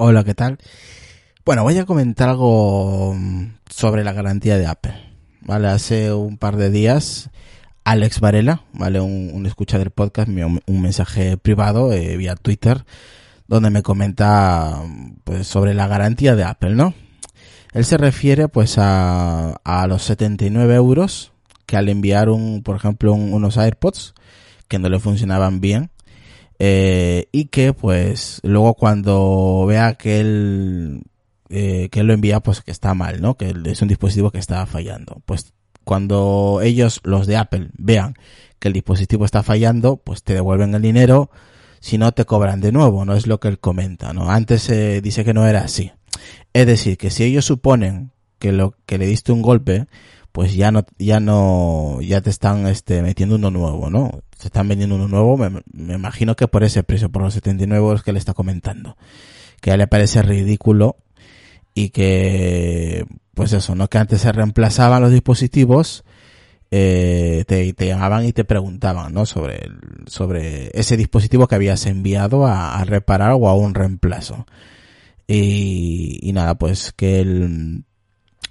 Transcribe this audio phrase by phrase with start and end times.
[0.00, 0.58] Hola, ¿qué tal?
[1.44, 4.94] Bueno, voy a comentar algo mm, sobre la garantía de Apple.
[5.40, 7.30] Vale, hace un par de días
[7.84, 12.84] Alex Varela, vale, un, un escucha del podcast, envió un mensaje privado eh, vía Twitter
[13.48, 14.82] donde me comenta
[15.24, 16.94] pues sobre la garantía de Apple, ¿no?
[17.72, 21.32] Él se refiere pues a, a los 79 euros
[21.66, 24.14] que al enviar un, por ejemplo, un- unos AirPods
[24.68, 25.90] que no le funcionaban bien,
[26.58, 31.02] eh, y que pues luego cuando vea que él
[31.50, 34.38] eh, que él lo envía pues que está mal no que es un dispositivo que
[34.38, 35.22] está fallando.
[35.24, 35.52] Pues
[35.84, 38.14] cuando ellos los de Apple vean
[38.58, 41.30] que el dispositivo está fallando pues te devuelven el dinero.
[41.80, 45.00] Si no te cobran de nuevo no es lo que él comenta no antes eh,
[45.00, 45.92] dice que no era así.
[46.52, 49.86] Es decir que si ellos suponen que lo que le diste un golpe
[50.32, 54.68] pues ya no ya no ya te están este metiendo uno nuevo no se están
[54.68, 58.12] vendiendo uno nuevo me, me imagino que por ese precio por los 79 euros que
[58.12, 58.96] le está comentando.
[59.60, 60.96] Que a él le parece ridículo
[61.74, 63.04] y que
[63.34, 66.04] pues eso no que antes se reemplazaban los dispositivos
[66.70, 71.86] eh, te, te llamaban y te preguntaban no sobre el- sobre ese dispositivo que habías
[71.86, 74.46] enviado a, a reparar o a un reemplazo.
[75.26, 77.84] Y, y nada pues que él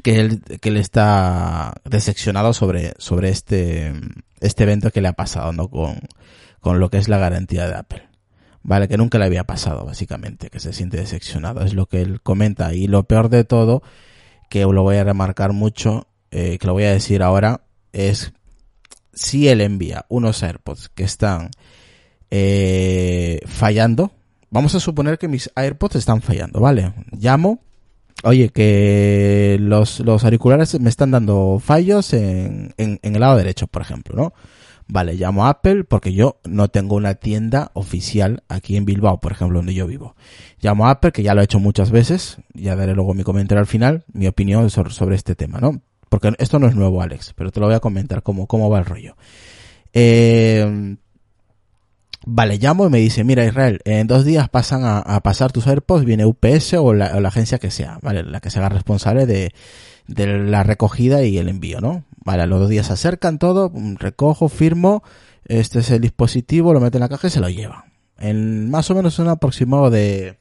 [0.03, 3.93] que él, que él está decepcionado sobre, sobre este,
[4.39, 5.69] este evento que le ha pasado, ¿no?
[5.69, 5.99] Con,
[6.59, 8.03] con lo que es la garantía de Apple.
[8.63, 11.61] Vale, que nunca le había pasado, básicamente, que se siente decepcionado.
[11.61, 12.73] Es lo que él comenta.
[12.73, 13.81] Y lo peor de todo,
[14.49, 17.61] que lo voy a remarcar mucho, eh, que lo voy a decir ahora,
[17.93, 18.33] es
[19.13, 21.49] si él envía unos AirPods que están
[22.29, 24.11] eh, fallando,
[24.49, 26.93] vamos a suponer que mis AirPods están fallando, ¿vale?
[27.11, 27.61] Llamo,
[28.23, 33.81] oye, que los, los auriculares me están dando fallos en, en, el lado derecho, por
[33.81, 34.33] ejemplo, ¿no?
[34.89, 39.33] Vale, llamo a Apple porque yo no tengo una tienda oficial aquí en Bilbao, por
[39.33, 40.15] ejemplo, donde yo vivo.
[40.61, 43.59] Llamo a Apple, que ya lo he hecho muchas veces, ya daré luego mi comentario
[43.59, 45.81] al final, mi opinión sobre, sobre este tema, ¿no?
[46.07, 48.79] Porque esto no es nuevo, Alex, pero te lo voy a comentar cómo, cómo va
[48.79, 49.17] el rollo.
[49.91, 50.95] Eh,
[52.29, 56.03] Vale, llamo y me dice, mira Israel, en dos días pasan a, pasar tus AirPods,
[56.03, 58.21] viene UPS o la, o la agencia que sea, ¿vale?
[58.21, 59.53] La que se responsable de,
[60.07, 62.03] la recogida y el envío, ¿no?
[62.25, 65.03] Vale, los dos días se acercan todo, recojo, firmo,
[65.45, 67.83] este es el dispositivo, lo meto en la caja y se lo llevan.
[68.19, 70.37] En más o menos un aproximado de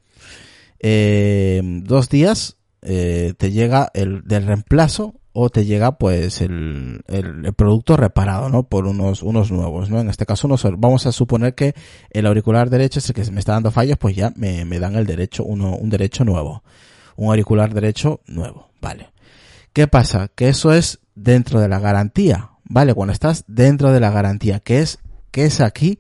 [0.81, 7.53] eh, dos días eh, te llega el del reemplazo o te llega pues el, el,
[7.53, 8.63] producto reparado, ¿no?
[8.63, 10.01] Por unos, unos nuevos, ¿no?
[10.01, 10.49] En este caso
[10.79, 11.75] vamos a suponer que
[12.11, 14.95] el auricular derecho es el que me está dando fallos, pues ya me, me dan
[14.95, 16.63] el derecho, uno, un derecho nuevo.
[17.17, 19.11] Un auricular derecho nuevo, vale.
[19.75, 20.29] ¿Qué pasa?
[20.35, 22.95] Que eso es dentro de la garantía, ¿vale?
[22.95, 25.01] Cuando estás dentro de la garantía, que es,
[25.35, 25.99] es aquí,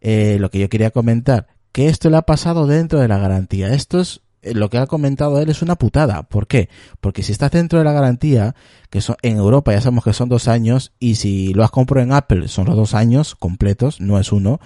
[0.00, 3.74] eh, lo que yo quería comentar, que esto le ha pasado dentro de la garantía.
[3.74, 6.22] Esto es lo que ha comentado él es una putada.
[6.22, 6.68] ¿Por qué?
[7.00, 8.54] Porque si estás dentro de la garantía,
[8.90, 12.04] que son, en Europa ya sabemos que son dos años, y si lo has comprado
[12.04, 14.60] en Apple son los dos años completos, no es uno,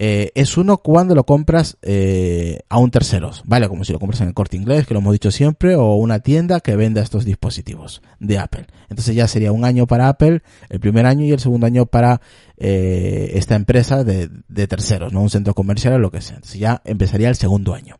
[0.00, 3.68] eh, es uno cuando lo compras eh, a un terceros, ¿vale?
[3.68, 6.20] Como si lo compras en el corte inglés, que lo hemos dicho siempre, o una
[6.20, 8.66] tienda que venda estos dispositivos de Apple.
[8.88, 12.20] Entonces ya sería un año para Apple, el primer año y el segundo año para
[12.58, 15.20] eh, esta empresa de, de terceros, ¿no?
[15.20, 16.36] Un centro comercial o lo que sea.
[16.36, 17.96] Entonces ya empezaría el segundo año.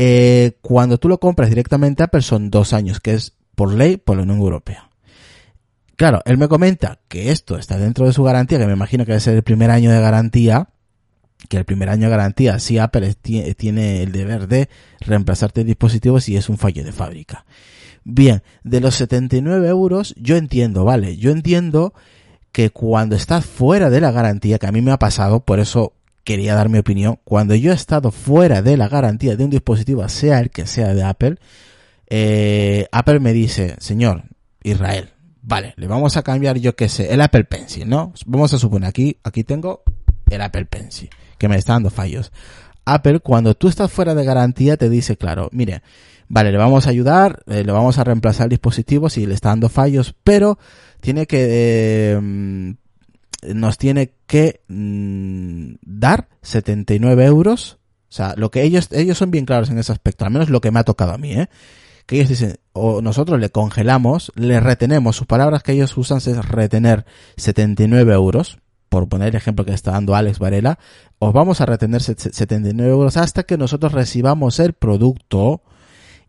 [0.00, 3.96] Eh, cuando tú lo compras directamente a Apple son dos años, que es por ley
[3.96, 4.90] por la Unión Europea.
[5.96, 9.10] Claro, él me comenta que esto está dentro de su garantía, que me imagino que
[9.10, 10.68] debe ser el primer año de garantía,
[11.48, 14.68] que el primer año de garantía, si Apple tiene el deber de
[15.00, 17.44] reemplazarte el dispositivo si es un fallo de fábrica.
[18.04, 21.92] Bien, de los 79 euros, yo entiendo, vale, yo entiendo
[22.52, 25.94] que cuando estás fuera de la garantía, que a mí me ha pasado, por eso
[26.24, 30.08] quería dar mi opinión, cuando yo he estado fuera de la garantía de un dispositivo,
[30.08, 31.36] sea el que sea de Apple,
[32.08, 34.24] eh, Apple me dice, señor
[34.62, 35.10] Israel,
[35.42, 38.12] vale, le vamos a cambiar, yo qué sé, el Apple Pencil, ¿no?
[38.26, 39.82] Vamos a suponer, aquí, aquí tengo
[40.30, 42.32] el Apple Pencil, que me está dando fallos.
[42.84, 45.82] Apple, cuando tú estás fuera de garantía, te dice, claro, mire,
[46.28, 49.50] vale, le vamos a ayudar, eh, le vamos a reemplazar el dispositivo si le está
[49.50, 50.58] dando fallos, pero
[51.00, 51.46] tiene que,
[52.12, 52.74] eh,
[53.42, 59.44] nos tiene que mm, dar 79 euros O sea, lo que ellos, ellos son bien
[59.44, 61.48] claros en ese aspecto, al menos lo que me ha tocado a mí, ¿eh?
[62.06, 66.48] Que ellos dicen, o nosotros le congelamos, le retenemos, sus palabras que ellos usan es
[66.48, 67.04] retener
[67.36, 68.58] 79 euros,
[68.88, 70.78] por poner el ejemplo que está dando Alex Varela,
[71.18, 75.62] os vamos a retener 79 euros hasta que nosotros recibamos el producto.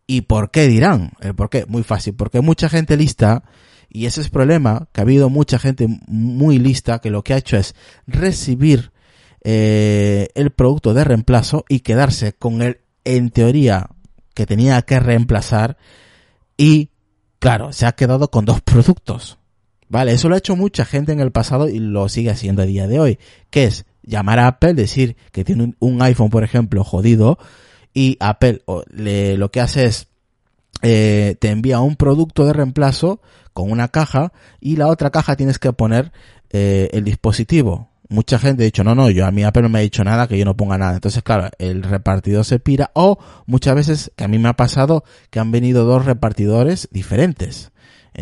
[0.06, 1.12] ¿Y por qué dirán?
[1.38, 3.44] Por qué, muy fácil, porque mucha gente lista,
[3.90, 7.34] y ese es el problema, que ha habido mucha gente muy lista que lo que
[7.34, 7.76] ha hecho es
[8.08, 8.92] recibir
[9.44, 13.90] eh, el producto de reemplazo y quedarse con el, en teoría,
[14.36, 15.78] que tenía que reemplazar
[16.56, 16.90] y,
[17.40, 19.40] claro, se ha quedado con dos productos.
[19.88, 22.66] Vale, eso lo ha hecho mucha gente en el pasado y lo sigue haciendo a
[22.66, 23.20] día de hoy,
[23.50, 27.40] que es llamar a Apple, decir que tiene un, iPhone, por ejemplo, jodido,
[27.92, 28.62] y Apple
[28.92, 30.08] le, lo que hace es
[30.82, 33.20] eh, te envía un producto de reemplazo
[33.60, 36.12] con una caja y la otra caja tienes que poner
[36.50, 39.80] eh, el dispositivo mucha gente ha dicho, no, no, yo a mí Apple no me
[39.80, 40.96] ha dicho nada, que yo no ponga nada.
[40.96, 45.04] Entonces, claro, el repartidor se pira o muchas veces, que a mí me ha pasado,
[45.30, 47.72] que han venido dos repartidores diferentes.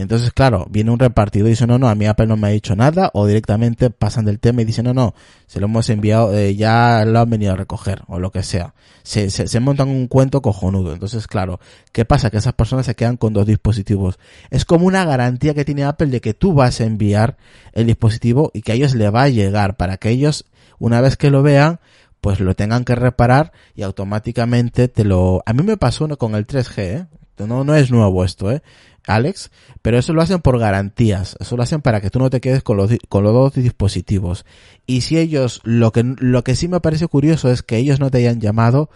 [0.01, 2.51] Entonces, claro, viene un repartidor y dice, no, no, a mí Apple no me ha
[2.51, 5.15] dicho nada, o directamente pasan del tema y dicen, no, no,
[5.47, 8.75] se lo hemos enviado, eh, ya lo han venido a recoger, o lo que sea.
[9.01, 10.93] Se, se, se, montan un cuento cojonudo.
[10.93, 11.59] Entonces, claro,
[11.93, 12.29] ¿qué pasa?
[12.29, 14.19] Que esas personas se quedan con dos dispositivos.
[14.51, 17.37] Es como una garantía que tiene Apple de que tú vas a enviar
[17.73, 20.45] el dispositivo y que a ellos le va a llegar para que ellos,
[20.77, 21.79] una vez que lo vean,
[22.21, 25.41] pues lo tengan que reparar y automáticamente te lo...
[25.47, 27.07] A mí me pasó con el 3G, ¿eh?
[27.39, 28.61] No, no es nuevo esto, ¿eh?
[29.07, 29.51] Alex,
[29.81, 32.61] pero eso lo hacen por garantías, eso lo hacen para que tú no te quedes
[32.61, 34.45] con los, con los dos dispositivos.
[34.85, 38.11] Y si ellos, lo que, lo que sí me parece curioso es que ellos no
[38.11, 38.89] te hayan llamado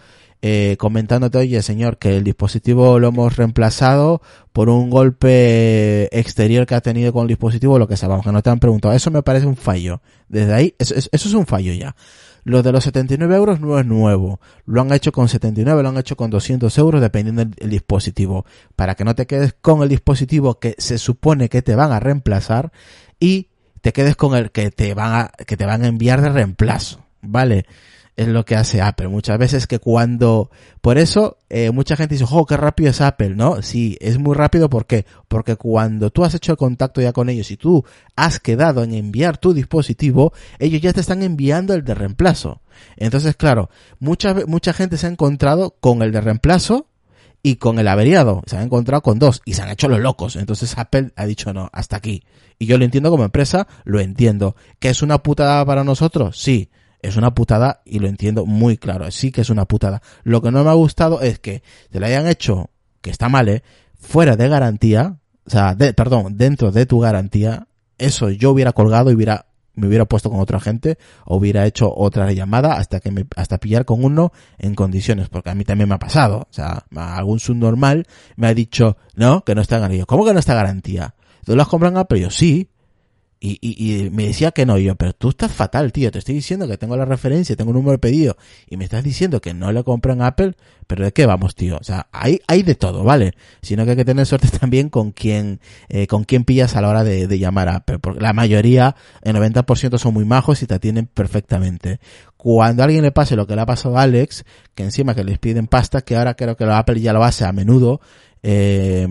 [0.44, 4.20] eh, comentándote, oye señor, que el dispositivo lo hemos reemplazado
[4.52, 8.32] por un golpe exterior que ha tenido con el dispositivo, lo que sea, vamos, que
[8.32, 8.92] no te han preguntado.
[8.92, 10.02] Eso me parece un fallo.
[10.28, 11.94] Desde ahí, eso, eso es un fallo ya.
[12.44, 14.40] Lo de los 79 euros no es nuevo.
[14.66, 18.44] Lo han hecho con 79, lo han hecho con 200 euros dependiendo del dispositivo.
[18.74, 22.00] Para que no te quedes con el dispositivo que se supone que te van a
[22.00, 22.72] reemplazar
[23.20, 23.48] y
[23.80, 27.04] te quedes con el que te van a, que te van a enviar de reemplazo.
[27.20, 27.66] ¿Vale?
[28.16, 29.08] Es lo que hace Apple.
[29.08, 30.50] Muchas veces que cuando,
[30.80, 33.62] por eso, eh, mucha gente dice, oh, qué rápido es Apple, ¿no?
[33.62, 35.06] Sí, es muy rápido, ¿por qué?
[35.28, 38.92] Porque cuando tú has hecho el contacto ya con ellos y tú has quedado en
[38.92, 42.60] enviar tu dispositivo, ellos ya te están enviando el de reemplazo.
[42.96, 46.88] Entonces, claro, mucha, mucha gente se ha encontrado con el de reemplazo
[47.42, 48.42] y con el averiado.
[48.46, 50.36] Se han encontrado con dos y se han hecho los locos.
[50.36, 52.24] Entonces Apple ha dicho no, hasta aquí.
[52.58, 54.54] Y yo lo entiendo como empresa, lo entiendo.
[54.78, 56.38] ¿Que es una putada para nosotros?
[56.38, 56.70] Sí
[57.02, 59.10] es una putada y lo entiendo muy claro.
[59.10, 60.02] Sí que es una putada.
[60.22, 62.70] Lo que no me ha gustado es que te lo hayan hecho,
[63.00, 63.62] que está mal, ¿eh?
[63.98, 67.66] fuera de garantía, o sea, de, perdón, dentro de tu garantía,
[67.98, 71.92] eso yo hubiera colgado y hubiera me hubiera puesto con otra gente o hubiera hecho
[71.94, 75.88] otra llamada hasta que me, hasta pillar con uno en condiciones, porque a mí también
[75.88, 76.40] me ha pasado.
[76.40, 78.06] O sea, algún subnormal
[78.36, 80.04] me ha dicho, no, que no está garantía.
[80.04, 81.14] ¿Cómo que no está garantía?
[81.44, 82.68] ¿Tú lo has comprado en sí.
[83.44, 86.36] Y, y, y, me decía que no, yo, pero tú estás fatal, tío, te estoy
[86.36, 88.36] diciendo que tengo la referencia, tengo un número de pedido,
[88.68, 90.54] y me estás diciendo que no le compran Apple,
[90.86, 91.76] pero ¿de qué vamos, tío?
[91.76, 93.32] O sea, hay, hay de todo, ¿vale?
[93.60, 95.58] Sino que hay que tener suerte también con quién,
[95.88, 98.94] eh, con quién pillas a la hora de, de llamar a Apple, porque la mayoría,
[99.22, 101.98] el 90% son muy majos y te atienden perfectamente.
[102.36, 104.44] Cuando a alguien le pase lo que le ha pasado a Alex,
[104.76, 107.44] que encima que les piden pasta, que ahora creo que la Apple ya lo hace
[107.44, 108.00] a menudo,
[108.42, 109.06] eh,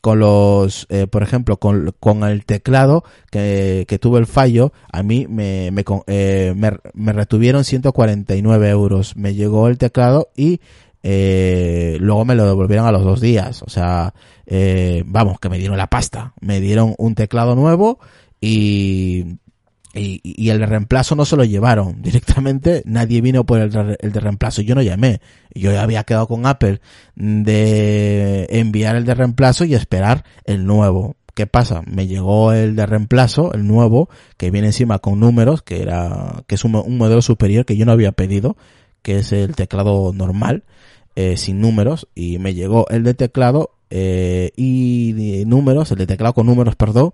[0.00, 5.02] con los, eh, por ejemplo, con, con el teclado que, que tuve el fallo, a
[5.02, 9.16] mí me, me, eh, me, me, retuvieron 149 euros.
[9.16, 10.60] Me llegó el teclado y
[11.02, 13.62] eh, luego me lo devolvieron a los dos días.
[13.62, 14.14] O sea,
[15.06, 16.34] vamos, que me dieron la pasta.
[16.40, 17.98] Me dieron un teclado nuevo
[18.40, 19.38] y
[19.96, 24.12] y, y, el de reemplazo no se lo llevaron directamente, nadie vino por el, el,
[24.12, 25.20] de reemplazo, yo no llamé,
[25.54, 26.80] yo había quedado con Apple
[27.14, 31.16] de enviar el de reemplazo y esperar el nuevo.
[31.34, 31.82] ¿Qué pasa?
[31.86, 36.54] Me llegó el de reemplazo, el nuevo, que viene encima con números, que era, que
[36.54, 38.56] es un, modelo superior que yo no había pedido,
[39.02, 40.64] que es el teclado normal,
[41.14, 46.32] eh, sin números, y me llegó el de teclado, eh, y números, el de teclado
[46.32, 47.12] con números, perdón,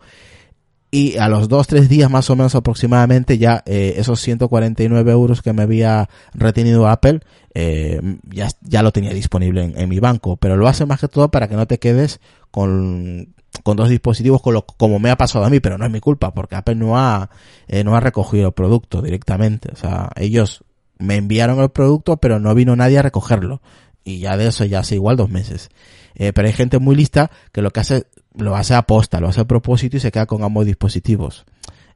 [0.94, 5.40] y a los dos, tres días más o menos aproximadamente ya eh, esos 149 euros
[5.40, 7.20] que me había retenido Apple
[7.54, 11.08] eh, ya, ya lo tenía disponible en, en, mi banco, pero lo hace más que
[11.08, 12.20] todo para que no te quedes
[12.50, 15.90] con, con dos dispositivos con lo, como me ha pasado a mí, pero no es
[15.90, 17.30] mi culpa porque Apple no ha,
[17.68, 20.62] eh, no ha recogido el producto directamente, o sea, ellos
[20.98, 23.62] me enviaron el producto pero no vino nadie a recogerlo.
[24.04, 25.70] Y ya de eso ya hace igual dos meses.
[26.14, 29.28] Eh, pero hay gente muy lista que lo que hace lo hace a posta, lo
[29.28, 31.44] hace a propósito y se queda con ambos dispositivos.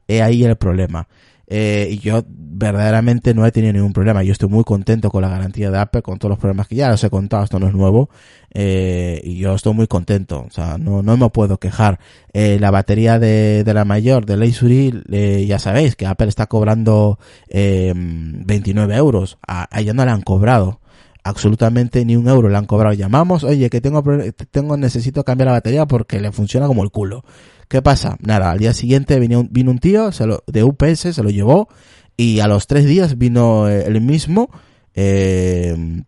[0.07, 1.07] He ahí el problema.
[1.49, 4.23] Eh, y yo verdaderamente no he tenido ningún problema.
[4.23, 6.89] Yo estoy muy contento con la garantía de Apple, con todos los problemas que ya
[6.89, 8.09] los he contado, esto no es nuevo.
[8.53, 11.99] Eh, y yo estoy muy contento, o sea, no, no me puedo quejar.
[12.33, 16.47] Eh, la batería de, de la mayor, de Leisuri, eh, ya sabéis que Apple está
[16.47, 19.37] cobrando eh, 29 euros.
[19.47, 20.81] A, a ella no le han cobrado
[21.27, 22.93] absolutamente ni un euro le han cobrado.
[22.93, 24.03] Llamamos, oye, que tengo,
[24.51, 27.23] tengo, necesito cambiar la batería porque le funciona como el culo.
[27.67, 28.17] ¿Qué pasa?
[28.21, 31.29] Nada, al día siguiente vino un, vino un tío se lo, de UPS, se lo
[31.29, 31.67] llevó
[32.15, 34.49] y a los tres días vino eh, el mismo
[34.95, 36.03] eh,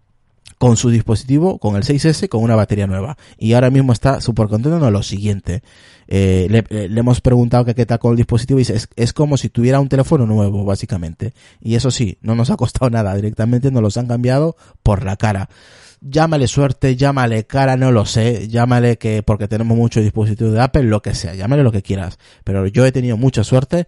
[0.58, 3.18] con su dispositivo, con el 6S, con una batería nueva.
[3.38, 5.64] Y ahora mismo está súper contento en lo siguiente.
[6.12, 9.14] Eh, le, le, hemos preguntado que qué tal con el dispositivo y dice, es, es,
[9.14, 11.34] como si tuviera un teléfono nuevo, básicamente.
[11.62, 15.18] Y eso sí, no nos ha costado nada, directamente nos los han cambiado por la
[15.18, 15.50] cara.
[16.02, 20.84] Llámale suerte, llámale cara, no lo sé, llámale que porque tenemos muchos dispositivos de Apple,
[20.84, 22.18] lo que sea, llámale lo que quieras.
[22.44, 23.86] Pero yo he tenido mucha suerte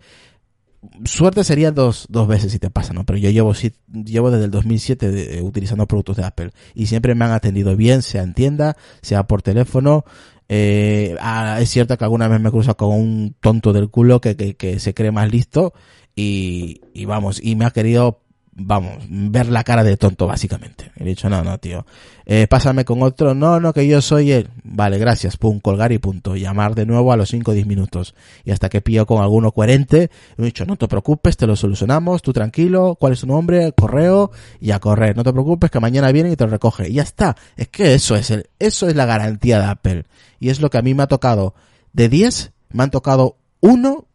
[1.06, 3.06] suerte sería dos, dos veces si te pasa, ¿no?
[3.06, 3.54] Pero yo llevo,
[3.92, 7.76] llevo desde el 2007 de, eh, utilizando productos de Apple y siempre me han atendido
[7.76, 10.06] bien, sea en tienda, sea por teléfono.
[10.54, 14.20] Eh, ah, es cierto que alguna vez me he cruzado con un tonto del culo
[14.20, 15.74] que, que, que se cree más listo
[16.14, 18.20] y, y vamos, y me ha querido
[18.54, 20.92] vamos, ver la cara de tonto básicamente.
[20.98, 21.86] He dicho, no, no, tío.
[22.26, 24.50] Eh, pásame con otro, no, no, que yo soy él.
[24.64, 26.36] Vale, gracias, pum, colgar y punto.
[26.36, 28.14] Llamar de nuevo a los 5 o 10 minutos.
[28.44, 32.22] Y hasta que pillo con alguno coherente, he dicho, no te preocupes, te lo solucionamos,
[32.22, 35.16] tú tranquilo, cuál es tu nombre, correo, y a correr.
[35.16, 36.90] No te preocupes que mañana viene y te lo recoge.
[36.90, 37.36] Y ya está.
[37.56, 40.06] Es que eso es el, eso es la garantía de Apple.
[40.40, 41.56] Y es lo que a mí me ha tocado.
[41.94, 44.06] De 10, me han tocado uno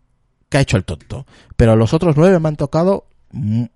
[0.48, 1.26] que ha hecho el tonto.
[1.56, 3.06] Pero los otros nueve me han tocado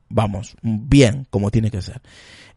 [0.09, 2.01] vamos, bien, como tiene que ser.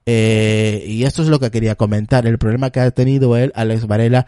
[0.05, 3.87] Eh, y esto es lo que quería comentar, el problema que ha tenido él, Alex
[3.87, 4.27] Varela,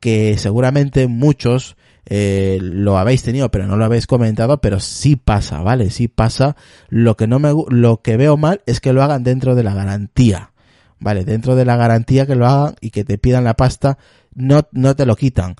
[0.00, 5.60] que seguramente muchos eh, lo habéis tenido, pero no lo habéis comentado, pero sí pasa,
[5.62, 5.90] ¿vale?
[5.90, 6.56] Sí pasa.
[6.88, 9.74] Lo que no me, lo que veo mal es que lo hagan dentro de la
[9.74, 10.52] garantía.
[10.98, 13.98] Vale, dentro de la garantía que lo hagan y que te pidan la pasta,
[14.34, 15.56] no, no te lo quitan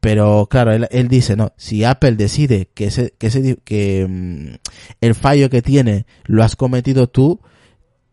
[0.00, 4.54] pero claro, él, él, dice, no, si Apple decide que ese, que ese, que mm,
[5.00, 7.40] el fallo que tiene lo has cometido tú,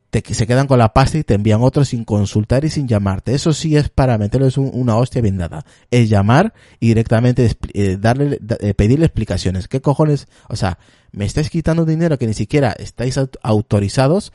[0.10, 3.34] te, se quedan con la pasta y te envían otro sin consultar y sin llamarte.
[3.34, 5.66] Eso sí es para meterles un, una hostia bien dada.
[5.90, 9.68] Es llamar y directamente eh, darle, eh, pedirle explicaciones.
[9.68, 10.28] ¿Qué cojones?
[10.50, 10.78] O sea,
[11.12, 14.34] me estáis quitando dinero que ni siquiera estáis autorizados.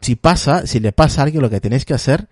[0.00, 2.28] Si pasa, si le pasa a alguien lo que tenéis que hacer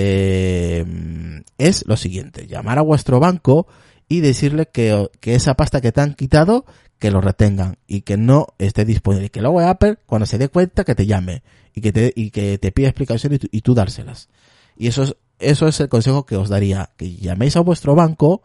[0.00, 3.66] eh, es lo siguiente, llamar a vuestro banco
[4.08, 6.64] y decirle que, que, esa pasta que te han quitado,
[6.98, 9.26] que lo retengan y que no esté disponible.
[9.26, 11.42] Y que luego Apple, cuando se dé cuenta, que te llame
[11.74, 14.28] y que te, y que te pida explicaciones y, y tú dárselas.
[14.76, 18.42] Y eso es, eso es el consejo que os daría, que llaméis a vuestro banco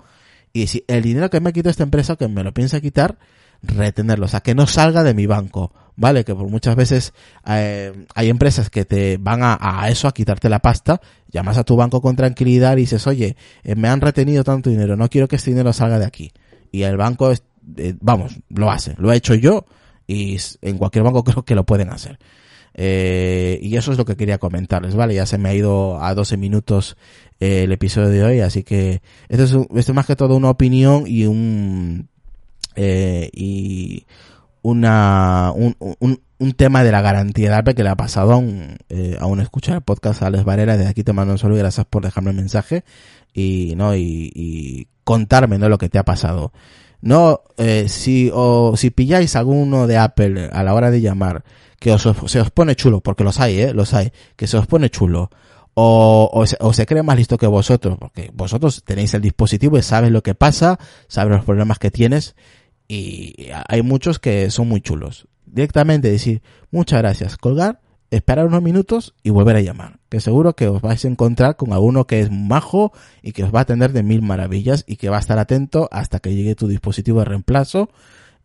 [0.53, 3.17] y si el dinero que me ha quitado esta empresa, que me lo piensa quitar,
[3.63, 6.23] retenerlo, o sea, que no salga de mi banco, ¿vale?
[6.23, 7.13] Que por muchas veces
[7.47, 11.01] eh, hay empresas que te van a, eso, a quitarte la pasta,
[11.31, 14.95] llamas a tu banco con tranquilidad y dices, oye, eh, me han retenido tanto dinero,
[14.97, 16.31] no quiero que este dinero salga de aquí.
[16.71, 17.43] Y el banco, es,
[17.77, 19.65] eh, vamos, lo hace, lo he hecho yo
[20.05, 22.19] y en cualquier banco creo que lo pueden hacer.
[22.75, 25.13] Eh, y eso es lo que quería comentarles, ¿vale?
[25.13, 26.97] Ya se me ha ido a 12 minutos
[27.39, 31.03] el episodio de hoy, así que esto es, esto es más que todo una opinión
[31.05, 32.09] y un
[32.75, 34.05] eh, y
[34.61, 38.37] una, un, un, un, tema de la garantía de Apple que le ha pasado a
[38.37, 40.77] un, eh, a un escuchar el podcast a Alex Varela.
[40.77, 42.83] Desde aquí te mando un saludo y gracias por dejarme el mensaje
[43.33, 45.69] y, no, y, y contarme, ¿no?
[45.69, 46.53] Lo que te ha pasado.
[47.03, 51.43] No, eh, si, o, si pilláis alguno de Apple a la hora de llamar,
[51.77, 54.67] que os, se os pone chulo, porque los hay, eh, los hay, que se os
[54.67, 55.29] pone chulo,
[55.73, 59.77] o, o, se, o, se, cree más listo que vosotros, porque vosotros tenéis el dispositivo
[59.77, 62.37] y sabes lo que pasa, sabes los problemas que tienes,
[62.87, 65.27] y hay muchos que son muy chulos.
[65.45, 69.99] Directamente decir, muchas gracias, colgar, esperar unos minutos y volver a llamar.
[70.09, 73.53] Que seguro que os vais a encontrar con alguno que es majo y que os
[73.53, 76.55] va a atender de mil maravillas y que va a estar atento hasta que llegue
[76.55, 77.89] tu dispositivo de reemplazo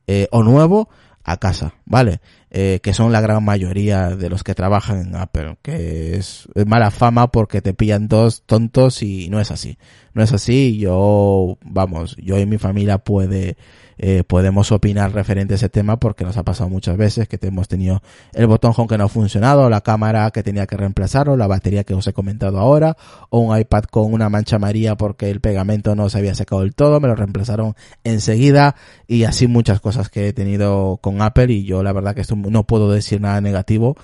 [0.07, 0.89] eh, o nuevo
[1.23, 2.21] a casa, ¿vale?
[2.51, 6.91] Eh, que son la gran mayoría de los que trabajan en Apple, que es, mala
[6.91, 9.77] fama porque te pillan dos tontos y no es así.
[10.15, 13.57] No es así, yo, vamos, yo y mi familia puede
[14.01, 17.67] eh, podemos opinar referente a ese tema porque nos ha pasado muchas veces que hemos
[17.67, 18.01] tenido
[18.33, 21.49] el botón home que no ha funcionado, la cámara que tenía que reemplazar o la
[21.49, 22.97] batería que os he comentado ahora,
[23.29, 26.77] o un iPad con una mancha amarilla porque el pegamento no se había secado del
[26.77, 27.75] todo, me lo reemplazaron
[28.05, 28.77] enseguida
[29.09, 32.37] y así muchas cosas que he tenido con Apple y yo la verdad que esto
[32.43, 33.97] no puedo decir nada negativo.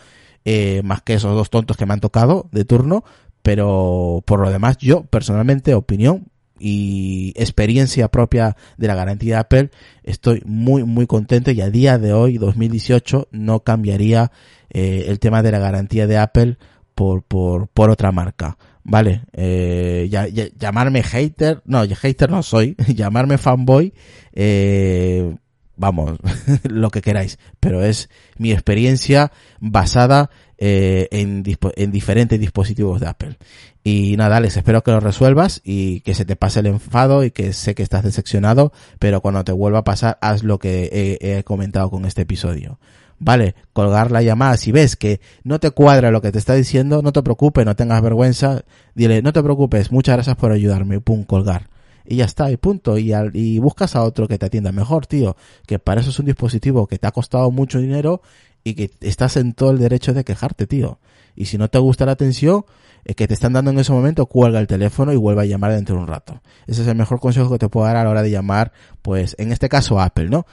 [0.44, 3.02] Eh, más que esos dos tontos que me han tocado de turno,
[3.42, 6.26] pero por lo demás yo personalmente opinión
[6.58, 9.70] y experiencia propia de la garantía de Apple,
[10.02, 14.30] estoy muy, muy contento y a día de hoy, 2018, no cambiaría
[14.70, 16.58] eh, el tema de la garantía de Apple
[16.94, 18.56] por, por, por otra marca.
[18.82, 23.94] Vale, eh, ya, llamarme hater, no, hater no soy, llamarme fanboy,
[24.32, 25.36] eh,
[25.76, 26.18] vamos,
[26.64, 31.44] lo que queráis, pero es mi experiencia basada eh, en,
[31.76, 33.36] en diferentes dispositivos de Apple.
[33.82, 37.30] Y nada, les espero que lo resuelvas y que se te pase el enfado y
[37.30, 41.42] que sé que estás decepcionado, pero cuando te vuelva a pasar, haz lo que he,
[41.44, 42.78] comentado con este episodio.
[43.18, 44.56] Vale, colgar la llamada.
[44.56, 47.76] Si ves que no te cuadra lo que te está diciendo, no te preocupes, no
[47.76, 48.64] tengas vergüenza.
[48.94, 51.00] Dile, no te preocupes, muchas gracias por ayudarme.
[51.00, 51.68] Pum, colgar
[52.06, 52.98] y ya está, y punto.
[52.98, 55.36] Y, y buscas a otro que te atienda mejor, tío.
[55.66, 58.22] Que para eso es un dispositivo que te ha costado mucho dinero
[58.62, 60.98] y que estás en todo el derecho de quejarte, tío.
[61.36, 62.64] Y si no te gusta la atención
[63.04, 65.72] eh, que te están dando en ese momento, cuelga el teléfono y vuelve a llamar
[65.72, 66.40] dentro de un rato.
[66.66, 69.36] Ese es el mejor consejo que te puedo dar a la hora de llamar, pues
[69.38, 70.46] en este caso Apple, ¿no?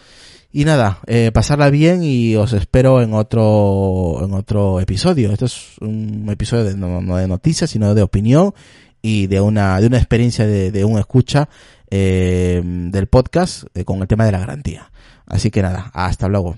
[0.54, 5.32] Y nada, eh, pasarla bien y os espero en otro, en otro episodio.
[5.32, 8.54] Esto es un episodio de, no, de noticias, sino de opinión
[9.02, 11.50] y de una, de una experiencia de, de un escucha
[11.90, 14.92] eh, del podcast eh, con el tema de la garantía.
[15.26, 16.58] Así que nada, hasta luego.